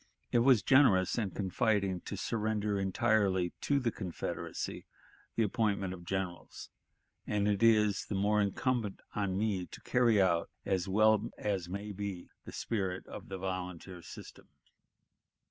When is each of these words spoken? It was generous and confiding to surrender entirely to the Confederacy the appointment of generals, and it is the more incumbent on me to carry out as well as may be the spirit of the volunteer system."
It 0.31 0.39
was 0.39 0.63
generous 0.63 1.15
and 1.19 1.31
confiding 1.31 2.01
to 2.05 2.17
surrender 2.17 2.79
entirely 2.79 3.53
to 3.61 3.79
the 3.79 3.91
Confederacy 3.91 4.87
the 5.35 5.43
appointment 5.43 5.93
of 5.93 6.05
generals, 6.05 6.71
and 7.27 7.47
it 7.47 7.61
is 7.61 8.07
the 8.07 8.15
more 8.15 8.41
incumbent 8.41 9.01
on 9.13 9.37
me 9.37 9.67
to 9.67 9.81
carry 9.81 10.19
out 10.19 10.49
as 10.65 10.87
well 10.87 11.29
as 11.37 11.69
may 11.69 11.91
be 11.91 12.31
the 12.45 12.51
spirit 12.51 13.05
of 13.05 13.29
the 13.29 13.37
volunteer 13.37 14.01
system." 14.01 14.47